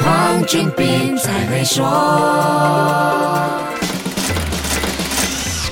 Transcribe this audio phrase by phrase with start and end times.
[0.00, 1.82] 黄俊斌才会说。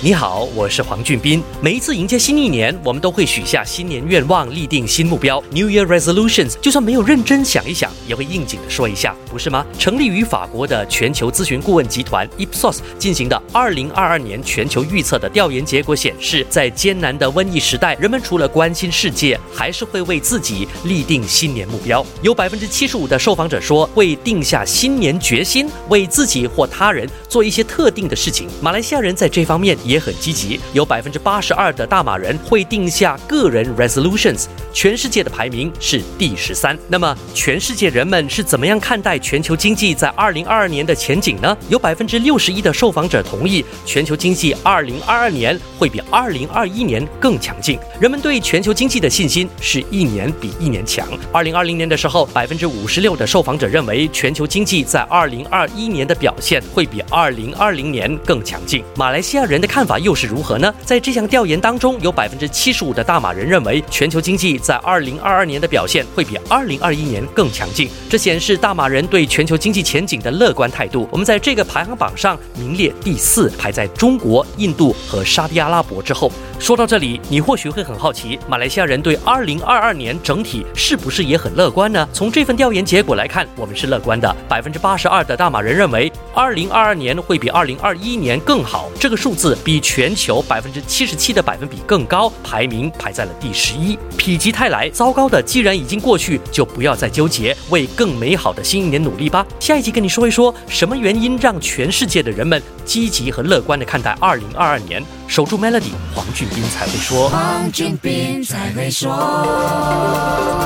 [0.00, 1.42] 你好，我是黄俊斌。
[1.60, 6.52] 每一次迎接新一年，我们都会许下新年愿望，立定新目标 （New Year Resolutions）。
[6.60, 9.66] 就算没有认真想一想，也会应景的说一下，不是吗？
[9.76, 22.06] 成立于法国的全球咨询顾问集团 Ipsos 进行的2022年全球预测的调研结果显示，在艰难的瘟疫时代，人们除了关心世界，还是会为自己立定新年目标。
[22.22, 28.46] 有百分之七十五的受访者说会定下新年决心，为自己或他人做一些特定的事情。
[28.62, 29.76] 马来西亚人在这方面。
[29.88, 36.78] 也很积极，有百分之八十二的大马人会定下个人 resolutions，全世界的排名是第十三。
[36.88, 41.56] 那么，全世界人们是怎么样看待全球经济在二零二二年的前景呢？
[41.70, 47.78] 有百分之六十一的受访者同意全球经济二零二二年会比二零二一年更强劲。
[47.98, 51.08] 人们对全球经济的信心是一年比一年强。
[51.32, 58.84] 二零二零年的时候，百分之五十六的受访者认为全球经济在二零二一年的表现会比二零二零年更强劲。
[58.94, 59.77] 马来西亚人的看。
[59.78, 60.74] 看法又是如何呢？
[60.84, 67.88] 在这项调研当中，有百分之七十五的大马人认为全球经济在二零二二年的表现会比二零二一年更强劲。
[68.10, 71.08] 这显示大马人对全球经济前景的乐观态度。
[71.12, 76.32] 我们在这个排行榜上名列第四，排在中国、印度和沙特阿拉伯之后。
[76.58, 82.06] 说到这里，你或许会很好奇，马来西亚人对二零二二年整体是不是也很乐观呢？
[82.12, 84.36] 从这份调研结果来看，我们是乐观的。
[84.48, 89.56] 百分之八十二的大马人认为二零二二年会比二零二一年更好，这个数字。
[89.64, 93.98] 比全球百分之七十七的百分比更高，排名排在了第十一。
[94.18, 99.46] 否极泰来，糟糕的既然已经过去，就不要再纠结，为更美好的新一年努力吧。
[99.60, 105.02] 下一集跟你说一说，什么原因让全世界的人们积极和乐观的看待二零二二年？
[105.26, 107.28] 守住 Melody，黄俊斌才会说。
[107.28, 109.10] 黄俊斌才会说。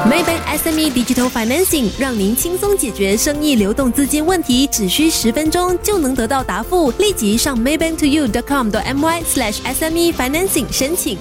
[0.08, 6.91] Maybank SME Digital Financing 让您轻松解决生意流动资金问题，只需十分钟就能得到答复。
[6.92, 11.16] 立即上 maybanktoyou.com 的 my/sme financing 申请。